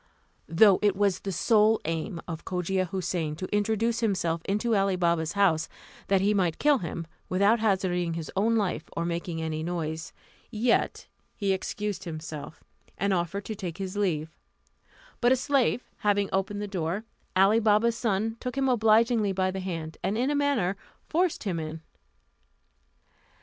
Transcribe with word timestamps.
Though 0.49 0.79
it 0.81 0.95
was 0.95 1.19
the 1.19 1.31
sole 1.31 1.79
aim 1.85 2.21
of 2.27 2.43
Cogia 2.43 2.87
Houssain 2.87 3.35
to 3.35 3.45
introduce 3.55 3.99
himself 3.99 4.41
into 4.45 4.75
Ali 4.75 4.95
Baba's 4.95 5.33
house, 5.33 5.69
that 6.07 6.21
he 6.21 6.33
might 6.33 6.57
kill 6.57 6.79
him, 6.79 7.05
without 7.29 7.59
hazarding 7.59 8.15
his 8.15 8.31
own 8.35 8.55
life 8.55 8.85
or 8.97 9.05
making 9.05 9.43
any 9.43 9.61
noise, 9.61 10.11
yet 10.49 11.05
he 11.35 11.53
excused 11.53 12.05
himself, 12.05 12.63
and 12.97 13.13
offered 13.13 13.45
to 13.45 13.53
take 13.55 13.77
his 13.77 13.95
leave; 13.95 14.35
but 15.19 15.31
a 15.31 15.35
slave 15.35 15.87
having 15.97 16.29
opened 16.33 16.63
the 16.63 16.67
door, 16.67 17.03
Ali 17.35 17.59
Baba's 17.59 17.95
son 17.95 18.37
took 18.39 18.57
him 18.57 18.67
obligingly 18.69 19.33
by 19.33 19.51
the 19.51 19.59
hand, 19.59 19.99
and, 20.03 20.17
in 20.17 20.31
a 20.31 20.35
manner, 20.35 20.77
forced 21.09 21.43
him 21.43 21.59
in. 21.59 21.83